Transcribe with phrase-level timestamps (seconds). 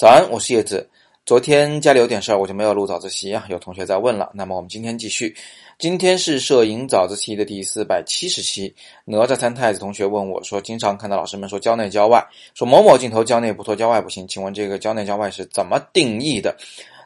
[0.00, 0.88] 早安，我是叶子。
[1.26, 3.44] 昨天家里有点事儿，我就没有录早自习啊。
[3.50, 5.36] 有同学在问了，那么我们今天继续。
[5.78, 8.74] 今天是摄影早自习的第四百七十期。
[9.04, 16.56] 哪吒三太子同学问我说：“经常看到老师们说焦内焦外，说某某镜头焦内不错，焦外不行，请问这个焦内焦外是怎么定义的？”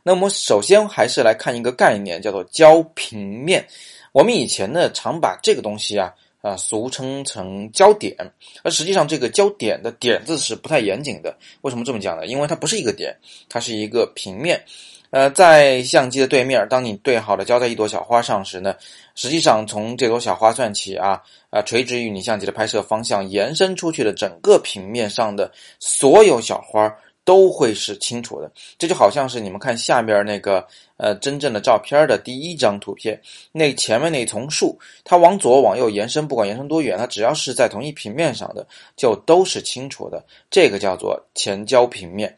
[0.05, 3.67] 那么首先还是来看一个概念，叫做焦平面。
[4.13, 6.15] 我们以前呢常把这个东西啊。
[6.45, 8.15] 啊，俗称成焦点，
[8.63, 11.35] 而实际上这个焦点的点字是不太严谨的。
[11.63, 12.27] 为什么这么讲呢？
[12.27, 13.17] 因为它不是一个点，
[13.49, 14.63] 它是一个平面。
[15.09, 18.75] 呃，在相机的对面，当你对好了焦在一朵小花上时呢，
[19.15, 25.51] 实际上从这朵小花算起啊，啊，垂直于你相机的拍摄方向延伸出去的整个平面上的
[25.81, 26.95] 所有小花。
[27.25, 30.67] 都会是清楚的，这就好像是你们看下边那个
[30.99, 40.23] 呃真正的照片的第一张图片，那前面那丛树，它往左往右延伸，不管延伸多远，它只要是在同一平面上的，就都是清楚的。
[40.51, 42.37] 这个叫做前焦平面。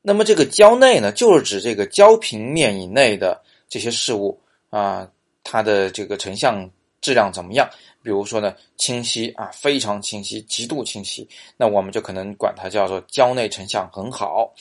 [0.00, 4.38] 那么这个焦内呢，就是指这个焦平面以内的这些事物
[4.70, 5.10] 啊，
[5.42, 7.68] 它的这个成像质量怎么样？
[8.02, 14.54] 比如说呢，清晰啊，非常清晰，极度清晰，那我们就可能管它叫做焦内成像很好。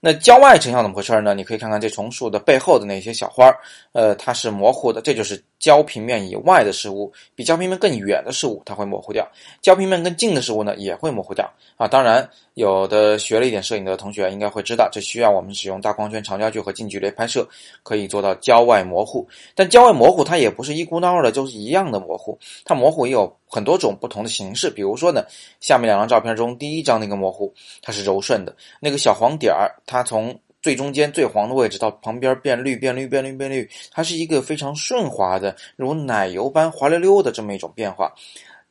[0.00, 1.34] 那焦外成像怎么回事呢？
[1.34, 3.58] 你可以看看这丛树的背后的那些小花儿，
[3.92, 9.24] 呃，它是模糊的，这就是焦平面以外的事物，比焦平面更远的事物，它会模糊掉；
[9.60, 11.50] 焦平面更近的事物呢，也会模糊掉。
[11.76, 17.48] 啊，当然，有的学了一点摄影的同学应该会知道，这需要我们使用大光圈、长焦距和近距离拍摄，
[17.82, 19.26] 可以做到焦外模糊。
[19.54, 24.70] 但焦外模糊它也不是一股脑的，就是一样的模糊，它模糊也有很多种不同的形式。
[24.70, 25.24] 比如说呢，
[25.60, 29.74] 下面两张照片中，第一张那个模糊，它是柔顺的，那个小黄点儿。
[29.86, 38.12] 它从最中间最黄的位置到旁边变绿变绿变绿变绿，它是一个非常顺滑的，如奶油般滑溜溜的这么一种变化。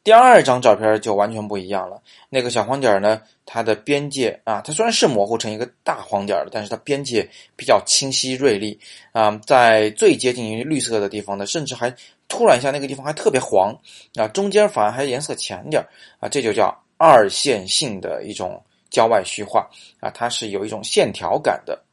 [0.08, 8.80] 第二张照片就完全不一样了，那个小黄点呢，它的边界啊，它虽然是模糊成一个大黄点的，但是它边界比较清晰锐利。
[9.11, 11.94] 啊，在最接近于绿色的地方呢，甚至还
[12.30, 13.77] 突然一下那个地方还特别黄。
[14.15, 15.86] 啊，中间反而还颜色浅点
[16.21, 18.64] 啊，这就叫二线性的一种。
[18.89, 19.70] 焦外虚化。
[19.99, 21.83] 啊，它是有一种线条感的，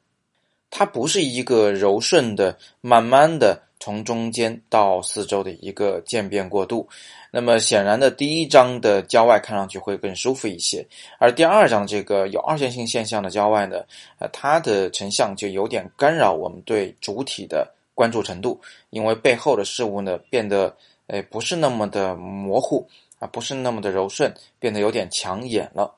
[0.71, 6.87] 它不是一个柔顺的、慢慢的从中间到四周的一个渐变过渡。
[7.31, 10.87] 那么显然的，第一张的焦外看上去会更舒服一些，
[11.19, 13.83] 而第二张这个有二线性现象的焦外呢，
[14.19, 20.75] 呃，它的成像就有点干扰我们对主体的关注程度，因为背后的事物呢变得
[21.09, 25.93] 诶不是那么的模糊啊，不是那么的柔顺，变得有点抢眼了。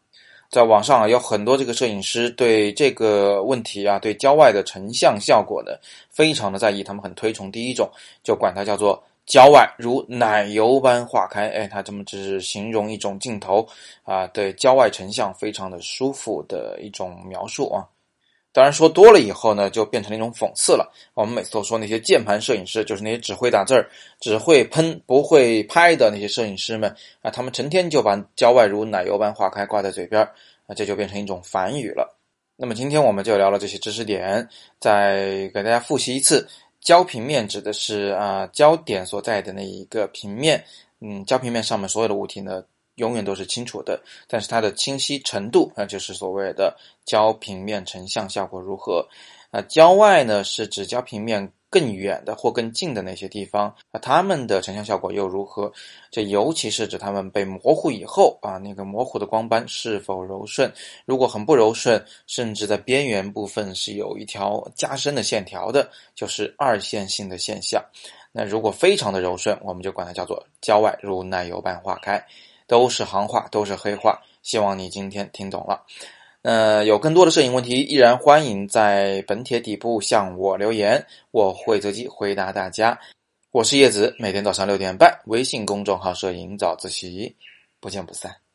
[0.50, 5.72] 在网上啊，有很多这个摄影师对这个问题啊，对郊外的成像效果呢，
[6.10, 6.82] 非常的在意。
[6.82, 7.90] 他们很推崇第一种，
[8.22, 11.48] 就管它叫做郊外如奶油般化开。
[11.48, 13.66] 哎，他这么只是形容一种镜头
[14.04, 17.84] 啊，对郊外成像非常的舒服的一种描述啊。
[18.56, 20.90] 当然说多了以后呢，就变成了一种讽刺了。
[21.12, 23.86] 我们每次都说那些键盘摄影师，就是那些只会打字儿、
[24.18, 26.88] 只会喷不会拍的那些摄影师们
[27.20, 30.22] 啊，他们成天就把“焦外如奶油般化开”挂在嘴边
[30.66, 32.16] 啊，这就变成一种反语了。
[32.56, 34.48] 那么今天我们就聊了这些知识点，
[34.80, 36.48] 再给大家复习一次：
[36.80, 40.64] 焦平面指的是啊焦点所在的那一个平面，
[41.02, 42.64] 嗯，焦平面上面所有的物体呢。
[42.96, 49.06] 永远都是清楚的，但是它的清晰程度，那就是所谓的焦平面成像效果如何？
[49.50, 55.72] 那焦外呢，是指焦平面更远的或更近的那些地方，那它们的成像效果又如何？
[56.10, 60.70] 这尤其是指它们被模糊以后啊，那个模糊的光斑是否柔顺？
[61.04, 67.82] 如果很不柔顺，甚至在边缘部分是有一条加深的线条的，就是二线性的现象。
[68.32, 72.22] 那如果非常的柔顺，我们就管它叫做焦外如奶油般化开。
[72.66, 74.20] 都是行话，都是黑话。
[74.42, 75.82] 希望你今天听懂了。
[76.42, 82.96] 呃，有更多的摄影问题，依然欢迎在本帖底部向我留言，我会择机回答大家。
[83.50, 87.34] 我是叶子，每天早上六点半，微信公众号“摄影早自习”，
[87.80, 88.45] 不见不散。